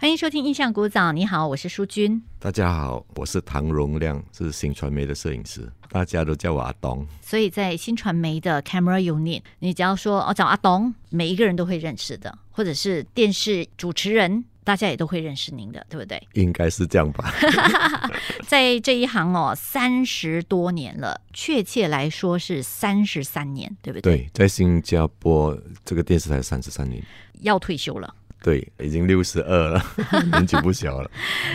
[0.00, 2.22] 欢迎收听《印象古早》，你好，我是淑君。
[2.38, 7.04] 大家好，我是唐荣亮，是新传媒的摄影师，大家都叫我阿东。
[7.20, 16.22] 所以在新传媒的 Camera Unit，你只要说哦找阿东，每一个人都会认识的，或者是电视主持人，大家也都会认识您的，对不对？
[16.34, 17.34] 应该是这样吧。
[18.46, 24.16] 在这一行哦，三十多年了，确切来说是三十三年，对不对？
[24.16, 27.02] 对，在新加坡这个电视台三十三年，
[27.40, 28.14] 要退休了。
[28.40, 29.84] 对，已经六十二了，
[30.32, 31.10] 年纪不小了。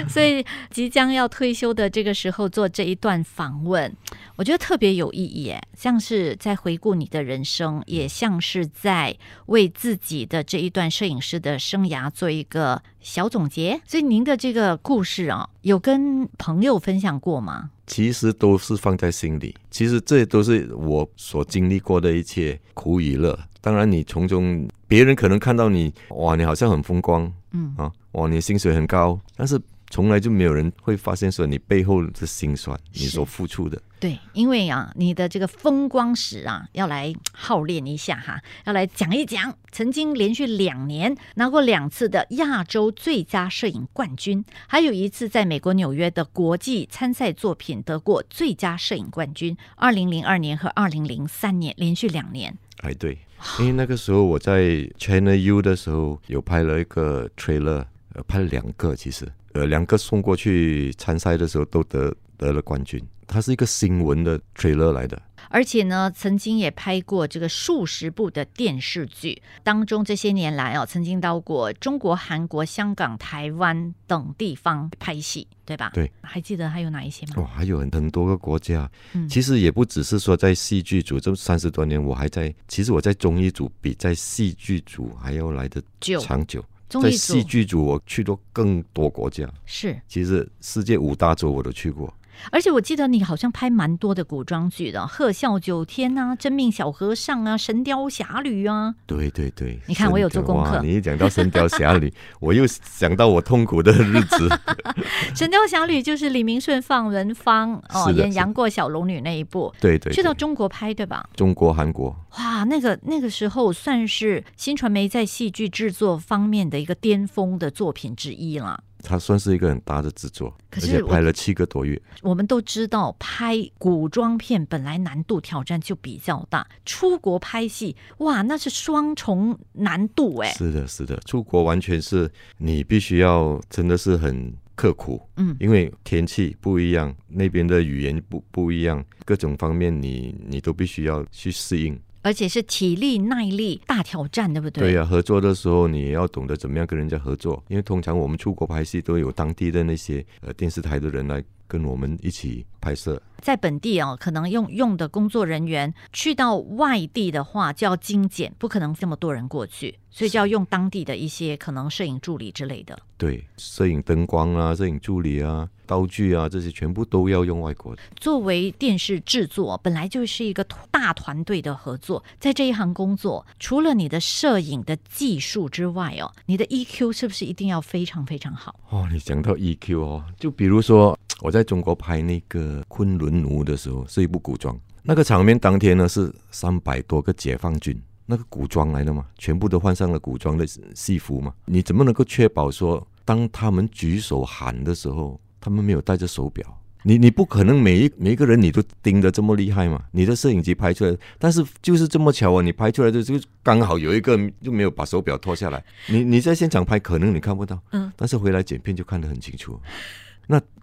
[0.10, 3.96] 所以即将要退休的这个时候做这一段访问，
[4.36, 9.16] 我觉得特别有意义，哎，像是在回顾你的人生，也像是在
[9.46, 13.82] 为自己的这一段摄影师的生涯做一个小总结。
[13.88, 17.72] 所以您的这个故事啊，有跟朋友分享过吗？
[17.88, 23.40] 其实都是放在心里，其实这都是我所经历过的一切苦与乐。
[23.64, 29.60] 当然，你从中别人可能看到你，哇，你好像很风光，嗯啊，哇，你薪水很高，但是。
[29.92, 33.80] 从来就没有人会发现说你背后的辛酸，你所付出的。
[34.00, 39.56] 对，因为啊，你的这个风光史啊，要来耗练一下哈，要来讲一讲。
[39.72, 49.56] 曾经连续两年拿过两次的亚洲最佳摄影冠军，还有一次在美国纽约的国际参赛作品得过最佳摄影冠军。
[49.76, 52.58] 二零零二年和二零零三年连续两年。
[52.84, 53.18] 哎，对，
[53.60, 59.26] 因为那个时候我在 China U 的时候有拍了一个 trailer，呃，拍了两个其实。
[59.54, 63.02] 呃，两个送过去参赛的时候都得得了冠军。
[63.28, 69.42] 它是一个新闻的 trailer 来的，而且呢，曾经也拍过这个数十部的电视剧。
[69.64, 75.92] 当中这些年来哦，曾经到过中国、韩国、香港、台湾等地方拍戏，对吧？
[75.94, 77.42] 对，还记得还有哪一些吗？
[77.42, 78.90] 哇，还有很很多个国家。
[79.14, 82.54] 嗯，其实也不只是说在戏剧组这三十多年，我还在。
[82.68, 85.82] 其实我在综艺组比在戏剧组还要来的
[86.22, 86.64] 长久。
[87.02, 89.50] 在戏剧组，我去过更多国家。
[89.66, 92.14] 是，其实世界五大洲我都去过。
[92.52, 98.94] 而且我记得你好像拍蛮多的古装剧的，《鹤啸九天》啊，《真命小和尚》啊，《神雕侠侣》啊。
[99.06, 100.82] 对对对，你看我有做功课。
[100.82, 104.50] 你一讲到《神雕侠侣》， 我又想到我痛苦的日子。
[105.38, 109.74] 《神雕侠侣》就是李明顺、放文芳哦演杨过小龙女那一部。
[109.80, 110.14] 对对。
[110.14, 111.28] 去到中国拍对吧？
[111.36, 112.16] 中国、韩国。
[112.38, 118.84] 哇，那个那个时候算是新传媒在戏剧制作方面的一个巅峰的作品之一了。
[119.04, 122.02] 它算是一个很大的制作，而且拍了七个多月。
[122.22, 130.52] 我们都知道，拍古装片本来难度挑战就比较大，出国拍戏，哇，那是双重难度哎。
[130.54, 142.00] 是的，是的，出国完全是你必须要真的是很刻苦，嗯，因为天气不一样，那边的语言不不一样，各种方面你你都必须要去适应。
[142.24, 144.82] 而且是体力耐力大挑战，对不对？
[144.82, 153.20] 对呀，合作的时候你要懂得怎么样跟人家合作，因为通常我们出国拍戏都有当地的那些呃电视台的人来跟我们一起拍摄。
[153.42, 162.98] 在本地哦，可能用用的工作人员去到外地的话，就要精简，不可能这么多人过去，所以就要用当地的一些可能摄影助理之类的。
[163.18, 168.02] 对，摄影灯光啊，摄影助理啊，道具啊，这些全部都要用外国的。
[168.16, 178.80] 作为电视制作，本来就是一个大团队的合作，在这一行工作，除了你的摄影的技术之外哦，你的 EQ 是不是一定要非常非常好？
[178.90, 183.34] 哦，你讲到 EQ 哦，就比如说我在中国拍那个昆仑。
[183.34, 190.66] 奴的时候是一部古装，那个场面当天呢是三百多个解放军，那个古装来的嘛，全部都换上了古装的
[190.96, 191.54] 戏服嘛。
[191.66, 196.66] 你怎么能够确保说，当他们举手喊的时候，他们没有带着手表？
[197.02, 200.02] 你你不可能每一每一个人你都盯得这么厉害嘛？
[200.12, 205.84] 你的摄影机拍出来，但是就是这么巧啊，你拍出来的就刚好有一个就没有把手表脱下来。
[206.08, 209.78] 你你在现场拍可能你看不到，嗯，但是回来剪片就看得很清楚。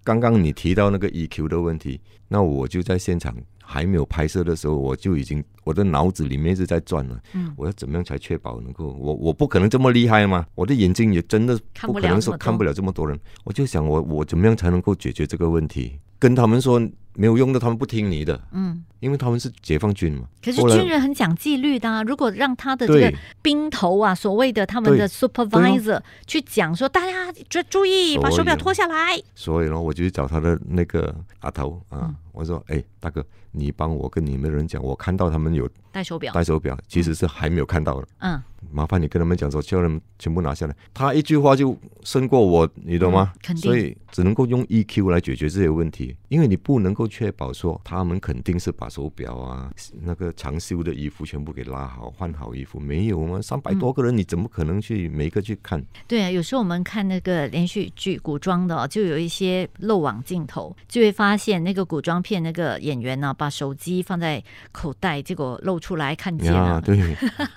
[0.05, 7.21] 那刚刚你提到那个 EQ 的问题，那我就在现场还没有拍摄的时候，我就已经我的脑子里面是在转了。
[7.35, 10.47] 嗯，我要怎么样才确保能够我我不可能这么厉害嘛？
[10.55, 13.19] 我的眼睛也真的不可能说看不了这么多人。
[13.45, 15.99] 我就想我我怎么样才能够解决这个问题？
[16.19, 16.81] 跟他们说。
[17.15, 18.41] 没有用的，他们不听你的。
[18.53, 20.25] 嗯，因为他们是解放军嘛。
[20.43, 22.03] 可是军人很讲纪律的啊。
[22.03, 23.13] 如果让他的这个
[23.43, 29.21] 兵头啊，所谓的他们的 supervisor 去讲说，大家注注意把手表脱下来。
[29.35, 33.23] 所以呢，我就去找他的那个阿头啊，我说：“哎，大哥，
[33.53, 38.09] 你帮我跟你们人讲，我看到他们有戴手表，戴手表，其实是还没有看到的。
[38.21, 38.43] 嗯，
[38.73, 40.75] 麻烦你跟他们讲说，叫他们全部拿下来。
[40.95, 43.33] 他一句话就胜过我，你懂吗？
[43.43, 43.63] 肯定。
[43.63, 47.11] 所以只能够用 EQ 来解决这些问题，因为你不能够。
[47.11, 49.69] 确保说他们肯定是把手表啊，
[50.01, 53.43] 那个长袖的衣服全部给拉好，换好衣服，没有吗？
[53.43, 55.85] 三百多个人，你怎么可能去每个去看？
[56.07, 64.41] 对啊，有时候我们看那个连续剧古装的哦，就有一些漏网镜头，就会发现那个古装片骗那个演员呢，把手机放在
[64.71, 66.81] 口袋，结果露出来看见，了。
[66.81, 66.97] 对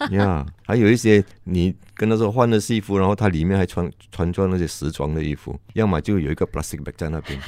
[0.09, 7.39] 呀，还有一些你跟他说换了西服，然后他里面还穿穿着那些时装的衣服，要么就有一个 plastic bag 在那边。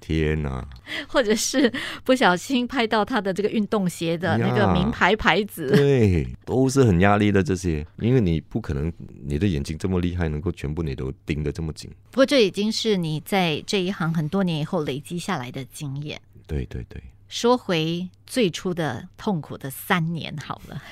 [0.00, 0.66] 天哪！
[1.06, 1.72] 或者是
[2.02, 5.70] 不小心拍到他的这个运动鞋的那个名牌牌子。
[5.70, 8.92] 对，都是很压力的这些，因为你不可能
[9.24, 11.88] 你的眼睛这么厉害，能够全部你都盯得这么紧。
[12.10, 16.20] 不过这已经是你在这一行很多年以后累积下来的经验。
[16.48, 20.82] 对对对，说回最初的痛苦的三年好了，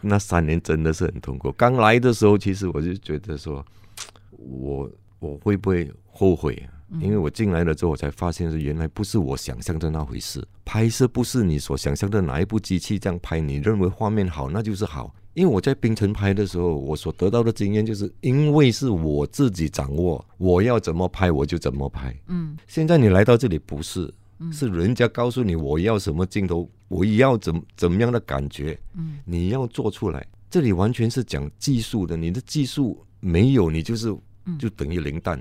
[0.00, 1.52] 那三年真的是很痛苦。
[1.52, 3.64] 刚来的时候，其实我就觉得说，
[4.30, 6.78] 我我会不会后悔啊？
[7.00, 10.44] 因为我进来了之后，我才发现是原来不是我想象的那回事。
[10.64, 15.14] 拍摄不是你所想象的哪一部机器这样拍，你认为画面好那就是好。
[15.34, 22.12] 因为我在冰城拍的时候，我所得到的经验就是，因为是我自己掌握，我要怎么拍我就怎么拍。
[22.26, 24.12] 嗯，现在你来到这里不是，
[24.50, 30.26] 是人家告诉你我要什么镜头，我要怎怎么样的感觉，嗯，你要做出来。
[30.50, 34.12] 这里完全是讲技术的，你的技术没有，你就是
[34.58, 35.40] 就等于零蛋。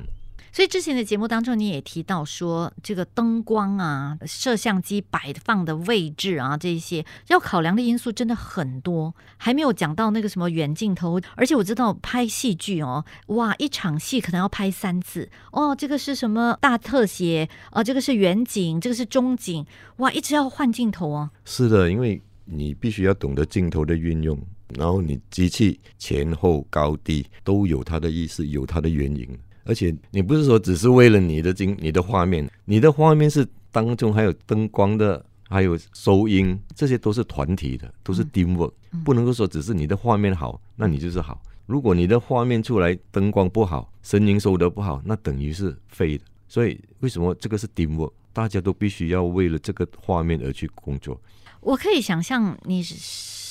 [0.52, 11.20] 所以之前的节目当中，你也提到说，这个灯光啊、摄像机摆放的位置啊，这些要考量的因素真的很多，还没有讲到那个什么远镜头。
[11.36, 19.66] 而且我知道拍戏剧哦，哇，一场戏可能要拍三次哦，这个是什么大特写啊、这个是远景，这个是中景，
[19.98, 21.30] 哇，一直要换镜头哦。
[21.46, 29.28] 是的，因为你必须要懂得镜头的运用，然后你机器前后高低都有它的意思，有它的原因。
[29.70, 38.72] 而且你不是说只是为了你的经、你的画面，你的画面是当中还有灯光的，还有收音，这些都是团体的，都是 teamwork，、
[39.06, 41.40] 不能够说只是你的画面好，那你就是好。
[41.68, 46.24] 如果你的画面出来灯光不好，声音收得不好，那等于是废的。
[46.48, 48.12] 所以为什么这个是 teamwork？
[48.34, 51.22] 大家都必须要为了这个画面而去工作。
[51.62, 52.82] 我可以想象你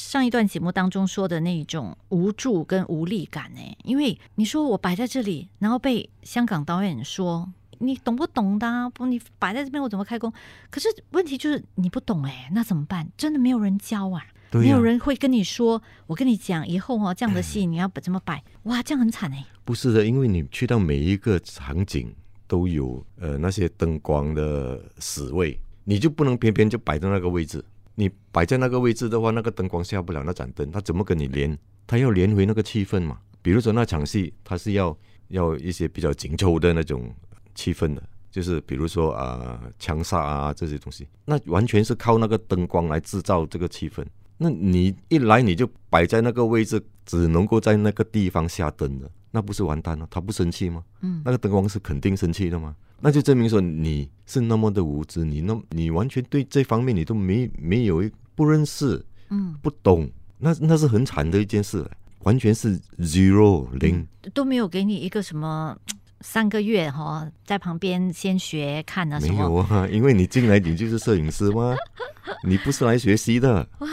[0.08, 7.46] 上一段节目当中说的那种无助跟无力感呢，因为你说我摆在这里，然后被香港导演说
[7.80, 8.88] 你懂不懂的、啊？
[8.88, 10.32] 不，你摆在这边我怎么开工？
[10.70, 13.06] 可是问题就是你不懂哎，那怎么办？
[13.18, 18.42] 真的没有人教啊，没有人会跟你说，我跟你讲以后哦， 这样的戏你要怎么摆？
[18.62, 19.44] 哇，这样很惨哎。
[19.66, 22.10] 不是的，因为你去到每一个场景
[22.46, 27.62] 都有呃那些灯光的死位，你就不能偏偏就摆在那个位置。
[27.98, 31.58] 你摆在那个位置的话，那个灯光下不了那盏灯，它怎么跟你连？
[31.84, 33.18] 它要连回那个气氛嘛。
[33.42, 34.96] 比如说那场戏，它是要
[35.28, 37.12] 要一些比较紧凑的那种
[37.56, 44.06] 气氛的，就是比如说啊、呃枪杀啊这些东西，那完全是靠那个灯光来制造这个气氛。
[44.36, 50.06] 那你一来你就摆在那个位置，只能够在那个地方下灯的，那不是完蛋了？
[50.08, 50.84] 他不生气吗？
[51.00, 52.76] 嗯，那个灯光是肯定生气的吗？
[53.00, 61.88] 那就证明说你是那么的无知，你那你完全对这方面你都没没有一不认识，嗯，不懂，那那是很惨的一件事，
[62.24, 64.06] 完全是 zero 零。
[64.34, 65.76] 都没有给你一个什么
[66.20, 71.76] 三个月哈、在旁边先学看了什没有啊， 因为你进来你就是摄影师吗？
[72.44, 73.88] 你不是来学习的哇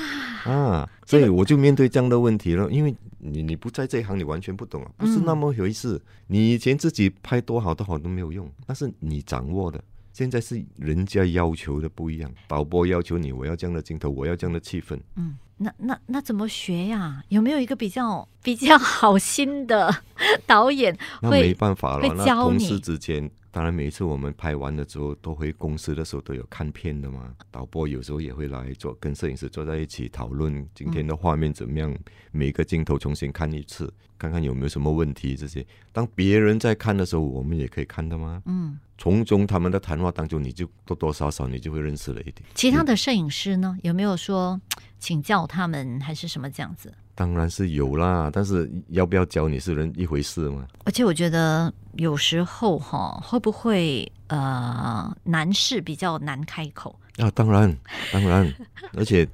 [0.51, 2.69] 啊，所以我就面对这样的问题了。
[2.71, 5.99] 因为你你不在这一行，你完全不懂啊，不是那么回事。
[6.27, 9.83] 你以前自己拍多好多好都没有用，那是你掌握的。
[10.11, 14.97] 现在是人家要求的不一样，导播要求你，我要这样的镜头，我要这样的气氛。
[15.15, 17.23] 嗯，那那那怎么学呀？
[17.29, 20.03] 有没有一个比较 比较好心的
[20.45, 21.53] 导演那没？
[21.53, 27.33] 办法了会，那教你同事之间，当然每一次我们拍完了之后，都回公司的时候都有看片的嘛。
[27.49, 31.95] 导播有时候也会来做，跟摄影师坐在一起讨论今天的画面怎么样，
[32.31, 35.35] 每个镜头重新看一次，看看有没有什么问题。
[35.35, 38.41] 这些当别人在看的时候，我们也可以看的吗？
[38.45, 42.43] 嗯，从中他们的谈话当中，你就多多少少你就会认识了一点。
[42.53, 44.59] 其他的摄影师呢，有没有说
[45.05, 46.91] 请教他们还是什么这样子？
[47.13, 50.65] 当然是有啦，但是要不要教你是人一回事嘛。
[50.83, 56.99] 而且我觉得有时候哈，会不会呃男士比较难开口？
[57.17, 57.77] 啊，当然，
[58.11, 58.51] 当然，
[58.93, 59.27] 而且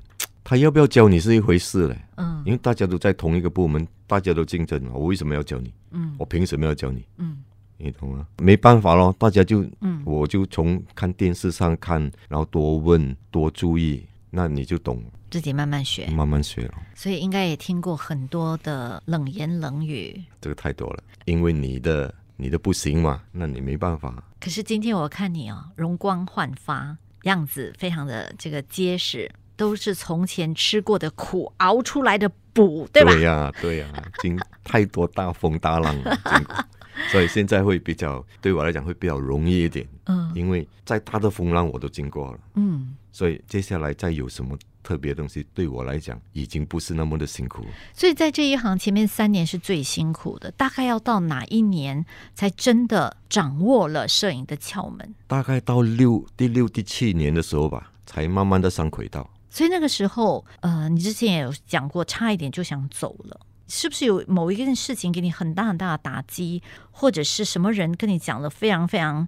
[0.43, 1.97] 他要不要教你是一回事嘞。
[2.17, 5.73] 嗯因为大家都在同一个部门，大家都竞争，我为什么要教你？
[5.91, 7.05] 嗯我凭什么要教你？
[7.17, 7.37] 嗯
[7.77, 8.27] 你懂吗？
[8.39, 15.01] 没办法咯，大家就嗯，我就从看电视上看，然后多问多注意，那你就懂，
[15.31, 16.05] 自己慢慢学。
[16.07, 16.73] 慢慢学了。
[16.93, 20.21] 所以应该也听过很多的冷言冷语。
[20.39, 24.23] 这个太多了，因为你的你的不行嘛，那你没办法。
[24.39, 33.11] 可是今天我看你哦，容光焕发，样子非常的这个结实，都是从前吃过的苦熬出来的补，对吧？
[33.13, 33.87] 对呀、对呀、
[34.21, 36.17] 经太多大风大浪了，
[37.11, 42.95] 所以现在会比较对我来讲会比较容易一点，嗯因为再大的风浪我都经过了，嗯。
[43.13, 47.65] 所以接下来再有什么特别的东西，对我来讲已经不是那么的辛苦。
[47.93, 55.13] 所以在这一行前面三年是最辛苦的，大概要到哪一年才真的掌握了摄影的窍门？
[55.27, 59.29] 大概到六第六第七年的时候吧，才慢慢的上轨道。
[59.49, 63.39] 所以那个时候，呃，你之前也有讲过，差一点就想走了。
[63.67, 66.61] 是不是有某一件事情给你很大很大的打击，
[66.91, 69.27] 或者是什么人跟你讲了非常非常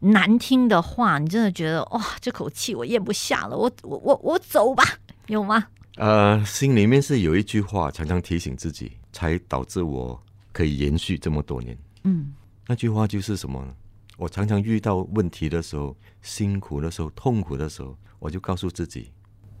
[0.00, 4.82] 难听的话，你真的觉得哇、这口气我咽不下了，我我我我走吧，
[5.26, 5.68] 有吗？
[5.96, 10.18] 呃，心里面是有一句话常常提醒自己，才导致我
[10.52, 11.76] 可以延续这么多年。
[12.04, 12.32] 嗯
[12.66, 13.74] 那句话就是什么呢？
[14.16, 19.10] 我常常遇到问题的时候、辛苦的时候、痛苦的时候，我就告诉自己：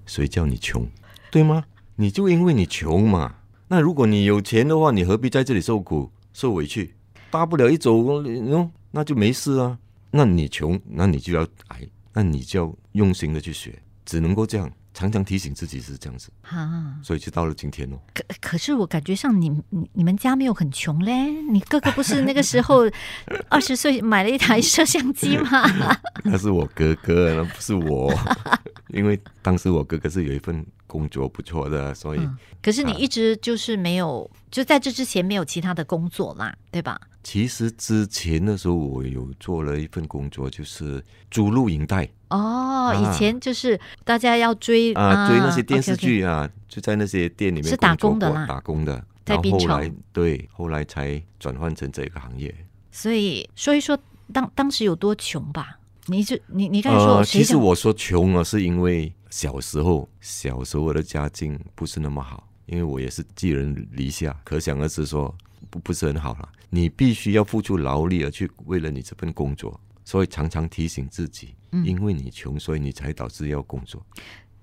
[0.06, 0.86] 谁叫你穷，
[1.30, 1.64] 对吗？
[1.96, 3.34] 你就因为你穷嘛。
[3.68, 6.94] 那如果你有钱的话，你何必在这里受苦、受委屈？
[7.30, 9.78] 大不了一走，嗯，那就没事啊。
[10.10, 11.80] 那你穷，那你就要挨，
[12.12, 17.98] 那你就要用心的去学，只能够这样，常常提醒自己是这样子，啊，所以就到了今天哦。
[18.12, 22.82] 可可是我感觉上你你你们家没有很穷嘞，你哥哥不是那个时候
[23.48, 25.62] 二十岁买了一台摄像机吗？
[26.24, 28.12] 那是我哥哥，那不是我，
[28.88, 37.00] 因为当时我哥哥是有一份工作不错的，所以、嗯可是你一直就是没有，就在这之前没有其他的工作啦，对吧？
[37.22, 49.04] 其实之前的时候我有做了一份工作，就是租录影带哦，啊以前就是大家要追啊，追那些电视剧啊就在那些店里面是打工的啦打工的。
[49.22, 52.52] 在后后来对，后来才转换成这个行业。
[52.90, 53.96] 所以说一说
[54.32, 55.78] 当当时有多穷吧？
[56.06, 65.32] 你就你你刚才说呃，其实我说穷啊，是因为小时候小时候我的家境不是那么好，因为我也是寄人篱下，可想而知说
[65.68, 66.48] 不不是很好了。
[66.70, 74.00] 你必须要付出劳力而去为了你这份工作，所以常常提醒自己，嗯因为你穷，所以你才导致要工作。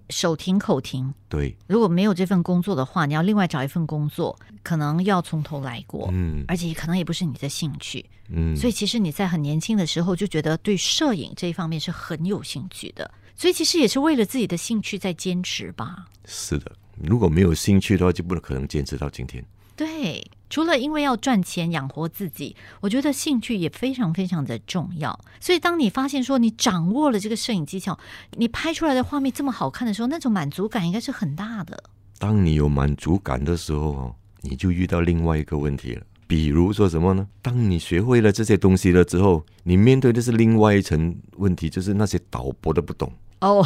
[0.10, 1.14] 手停口停。
[1.28, 8.06] 对，如果没有这份工作的话，你要另外找一份工作，可能要从头来过，嗯而且可能也不是你的兴趣。
[8.30, 16.06] 嗯，所以其实你在很年轻的时候就觉得对摄影这一方面是很有兴趣的，所以其实也是为了自己的兴趣在坚持吧。
[16.26, 16.72] 是的。
[17.04, 19.46] 如果没有兴趣的话，就不可能坚持到今天。
[19.76, 25.20] 对，除了因为要赚钱养活自己，我觉得兴趣也非常非常的重要。
[25.40, 28.00] 所以当你发现说你掌握了这个摄影技巧，
[28.38, 31.84] 你拍出来的画面这么好看的时候，那种满足感应该是很大的。
[32.18, 36.04] 当你有满足感的时候哦，你就遇到另外一个问题了。
[36.26, 37.26] 比如说什么呢？
[37.42, 43.66] 当你学会了这些东西了之后，你面对的是另外一层问题，就是那些导播的不懂哦，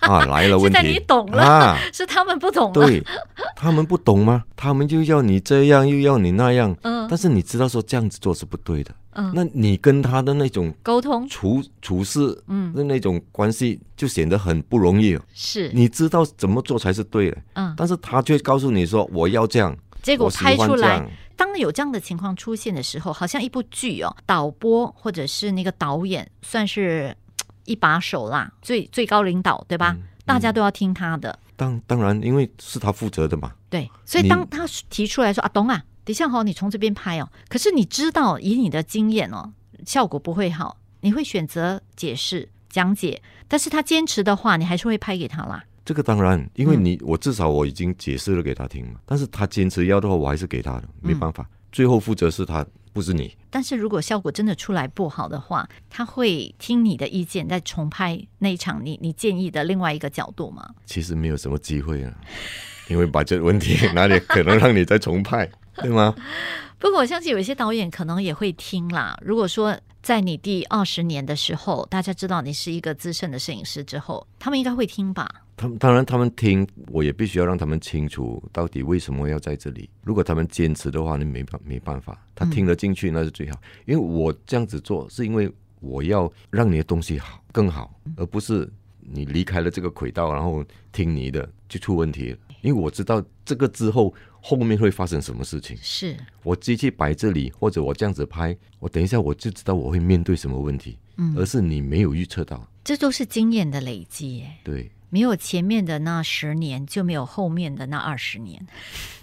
[0.00, 0.86] 啊，来了 问题。
[0.86, 2.72] 你懂了啊， 是他们不懂了。
[2.72, 3.02] 对，
[3.56, 4.44] 他们不懂吗？
[4.56, 6.74] 他们就要你这样，又要你那样。
[6.82, 15.20] 嗯但是你知道说这样子做是不对的，嗯，那你跟他的那种沟通处处事嗯的那种关系就显得很不容易哦。
[15.34, 21.06] 是你知道怎么做才是对的，嗯，但是他却告诉你说我要这样，结果拍出来。
[21.36, 27.23] 当有这样的情况出现的时候，好像一部剧哦，导播或者是那个导演算是嘖
[27.64, 29.94] 一把手啦，最最高领导对吧？
[29.98, 33.52] 嗯大家都要听他的，当当然，因为是他负责的嘛。
[33.68, 33.86] 对。
[34.06, 37.28] 所以当他提出来说啊，懂啊，等一下好，你从这边拍哦。
[37.46, 39.52] 可是你知道，以你的经验哦，
[39.84, 45.62] 效果不会好，你会选择解释讲解，但是他坚持的话，你还是会拍给他啦。
[45.84, 52.64] 这个当然，因为嗯你、我至少我已经解释了给他听嘛，但是他坚持要的话，我还是给他的，没嗯办法，最后负责是他，
[52.94, 53.36] 不是你。
[53.50, 60.66] 但是如果效果真的出来不好的话，他会听你的意见，再重拍那一场你你建议的另外一个角度吗？
[60.86, 62.14] 其实没有什么机会啊，
[62.88, 66.14] 因为把这问题哪里可能让你再重拍，对吗？
[66.78, 69.16] 不过我相信有一些导演可能也会听啦。
[69.22, 75.26] 如果说在你第二十年的时候，大家知道你是一个资深的摄影师之后，他们应该会听吧？
[75.56, 79.88] 他们当然，他们听，我也必须要让他们清楚到底为什么要在这里。
[80.02, 83.60] 如果他们坚持的话，那没办没办法，他听得进去那是最好。
[83.86, 88.68] 因为我这样子做，是因为我要让你的东西好更好，而不是
[89.00, 92.38] 你离开了这个轨道，然后听你的就出问题了。
[92.62, 95.76] 因为我知道这个之后后面会发生什么事情。
[95.80, 102.66] 是，我机器摆这里，或者我这样子拍，我等一下我就知道我会面对什么问题，嗯而是你没有预测到。
[102.82, 104.50] 这都是经验的累积耶。
[104.64, 108.66] 对，没有前面的那十年，就没有后面的那二十年。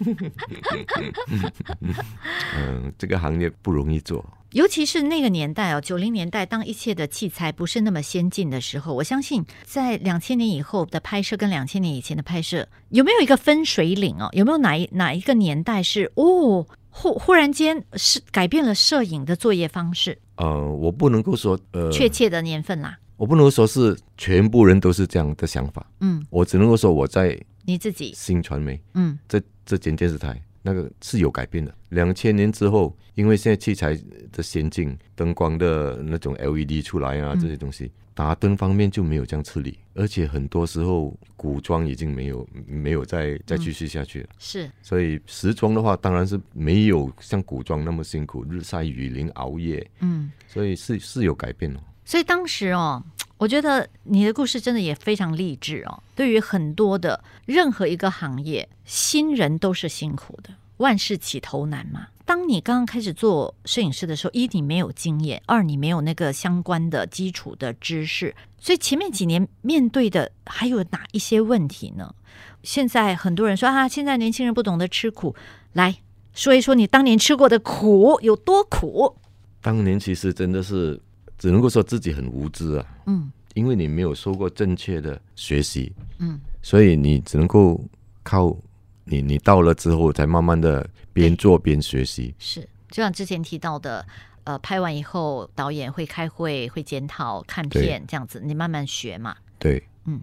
[2.56, 14.30] 嗯，这个行业不容易做，尤其是那个年代哦，九零年代，当一切的器材不是那么先进的时候，我相信在两千年以后的拍摄跟两千年以前的拍摄，有没有一个分水岭哦？
[14.32, 20.18] 有没有哪一哪一个年代是哦，忽忽然间是改变了摄影的作业方式？
[20.36, 31.74] 呃，我不能够说呃，确切的年份啦，我不能够说是全部人都是这样的想法，嗯，我只能够说我在你自己，新传媒嗯这这间电视台那个是有改变的。
[31.90, 33.98] 两千年之后，因为现在器材
[34.32, 44.28] 的先进，灯光的那种 LED 出来啊，嗯这些东西，打灯方面就没有这样吃力，而且很多时候古装已经没有没有再再继续下去了。
[44.38, 50.30] 是所以时装的话，当然是没有像古装那么辛苦，日晒雨淋熬夜，嗯。
[50.46, 51.80] 所以是是有改变哦。
[52.04, 53.02] 所以当时哦，
[53.38, 56.02] 我觉得你的故事真的也非常励志哦。
[56.14, 62.08] 对于很多的任何一个行业，新人都是辛苦的，万事起头难嘛。
[62.24, 72.14] 当你刚刚开始做摄影师的时候，一你没有经验，二你没有那个相关的基础的知识，所以前面几年面对的还有哪一些问题呢？
[72.62, 75.34] 现在很多人说啊，现在年轻人不懂得吃苦，
[75.72, 75.96] 来
[76.32, 79.16] 说一说你当年吃过的苦有多苦。
[79.60, 81.00] 当年其实真的是
[81.42, 83.32] 只能够说自己很无知啊，嗯。
[83.54, 87.84] 因为你没有受过正确的学习，嗯，所以你只能够
[88.22, 88.56] 靠
[89.04, 92.32] 你你到了之后，才慢慢的边做边学习。
[92.38, 94.06] 是，就像之前提到的，
[94.44, 99.36] 呃，拍完以后导演会开会、会检讨、看片这样子，你慢慢学嘛。
[99.58, 100.20] 对，嗯。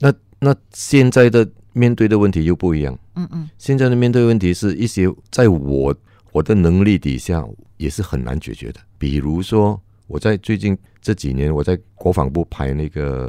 [0.00, 3.48] 那那现在的面对的问题又不一样，嗯嗯。
[3.56, 5.96] 现在的面对问题是一些在我
[6.32, 7.42] 我的能力底下
[7.78, 13.28] 也是很难解决的，比如说我在最近这几年，我在国防部拍那个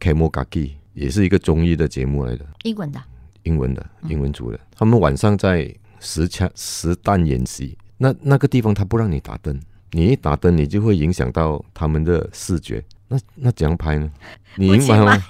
[0.02, 0.44] 《Kamo Gaki》，
[0.92, 3.02] 也是一个综艺的节目来的，英文的，
[3.44, 4.60] 英文的，英文组的。
[4.76, 9.58] 他们晚上在实枪实弹演习，那那个地方他不让你打灯，
[9.92, 12.84] 你一打灯，你就会影响到他们的视觉。
[13.08, 14.10] 那那怎样拍呢？
[14.56, 15.22] 你明白吗？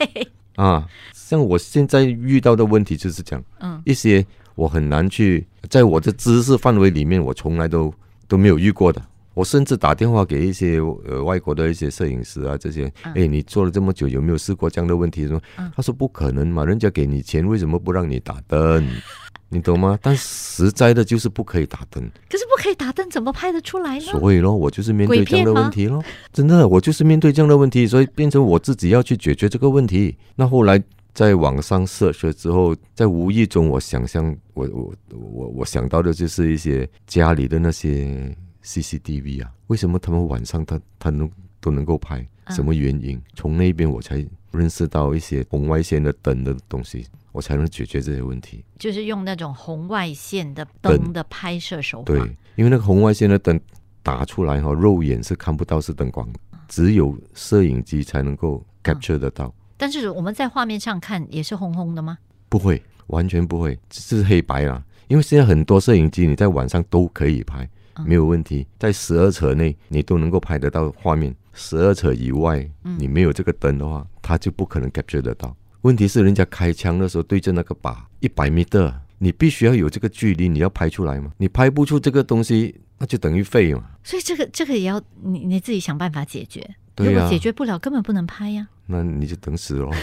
[0.56, 7.94] 啊，像我现在遇到的问题就是这样，嗯一些我很难去在我的知识范围里面，我从来都
[8.26, 9.00] 都没有遇过的。
[9.34, 15.26] 我甚至打电话给一些呃外国的一些摄影师啊，这些，嗯哎、你做了这么久，有没有试过这样的问题？
[15.28, 18.86] 说嗯，他说不可能嘛，人家给你钱，为什么不让你打灯？
[19.52, 19.98] 你懂吗？
[20.00, 24.00] 但实在的就是不可以打灯，可是不可以打灯，怎么拍得出来呢？
[24.04, 26.00] 所以咯，我就是面对这样的问题咯。
[26.32, 30.16] 真的，我就是面对这样的问题，所以变成我自己要去解决这个问题。
[30.36, 30.80] 那后来
[31.12, 38.32] 在网上 search 了之后，在无意中，我想象，我我我我想到的就是一些家里的那些
[38.64, 42.20] CCTV 啊，为什么他们晚上他他能都能够拍？
[42.20, 43.20] 嗯什么原因？
[43.36, 48.64] 从那边我才认识到一些红外线的灯的东西，我才能解决这些问题。
[48.76, 52.06] 就是用那种红外线的灯的拍摄手法。
[52.06, 52.18] 对，
[52.56, 53.60] 因为那个红外线的灯
[54.02, 56.28] 打出来哈、肉眼是看不到是灯光，
[56.66, 59.54] 只有摄影机才能够 capture 得到。
[59.76, 62.18] 但是我们在画面上看也是红红的吗？
[62.48, 64.82] 不会，完全不会，只是黑白啦。
[65.06, 67.70] 因为现在很多摄影机你在晚上都可以拍，嗯
[68.04, 71.34] 没有问题，在十二尺内你都能够拍得到画面。
[71.52, 75.54] 十二尺以外，嗯你没有这个灯的话，它就不可能 capture 得到。
[75.82, 81.32] 问题是人家开枪的时候对着那个靶一百米的，你必须要有这个距离，你要拍出来嘛。
[81.38, 83.82] 你拍不出这个东西，那就等于废嘛。
[84.04, 86.68] 所以这个这个也要你你自己想办法解决。
[86.94, 88.68] 对呀、如果解决不了，根本不能拍呀。
[88.86, 89.90] 那你就等死喽。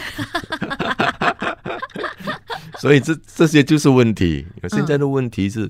[2.79, 4.45] 所以这这些就是问题。
[4.69, 5.69] 现在的问题是，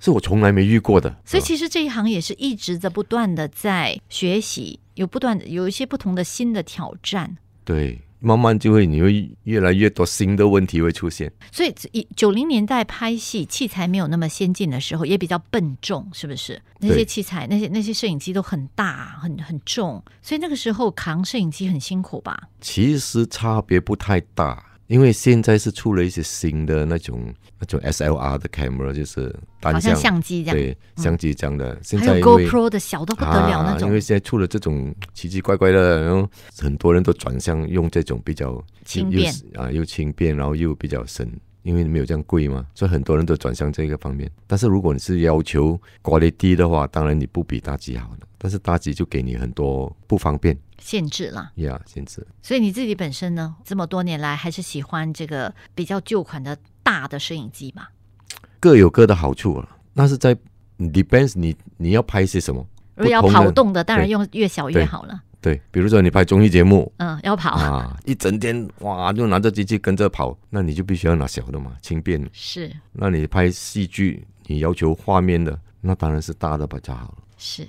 [0.00, 1.08] 是我从来没遇过的。
[1.24, 7.36] 所以啊其实这一行也是一直在不断的在学习，有不断的有一些不同的新的挑战。
[7.64, 11.30] 对，慢慢就会你会越来越多新的问题会出现。
[11.52, 16.60] 所以以九零年代拍戏器材没有那么先进的时候，也比较笨重，是不是？
[16.80, 22.48] 那些器材、那些那些摄影机都很大、很很重，所以那个时候扛摄影机很辛苦吧？
[22.60, 31.78] 其实差别不太大，因为现在是出了一些新的那种那种 SLR 的 camera，就是单好像向相机这样，对相机这样的。
[31.82, 33.88] 现还有在 GoPro 的小都不得了那啊，种。
[33.88, 39.32] 因为现在出了这种奇奇怪怪的，然后很多人都转向用这种比较轻便。
[39.54, 41.30] 啊又轻便，然后又比较省，
[41.68, 44.30] 因为没有这样贵嘛，所以很多人都转向这个方面。
[44.46, 51.52] 但是如果你是要求 quality 的话，当然你不比大机好了，但是大机就给你很多不方便限制啦。
[51.56, 52.26] 呀，限制。
[52.40, 57.88] 所以你自己本身呢，这么多年来还是喜欢这个比较旧款的大的摄影机嘛？
[58.58, 60.34] 各有各的好处啊，那是在
[60.78, 62.66] depends 你你要拍些什么。
[62.94, 65.22] 如果要跑动的，当然用越小越好了。
[65.40, 72.28] 对，比如说你拍综艺节目，嗯，要跑、啊，一整天哇，就拿着机器跟着跑，那你就必须要拿小的嘛，轻便。
[72.32, 77.18] 是那你拍戏剧，你要求画面的，那当然是大的比较好了。
[77.36, 77.66] 是。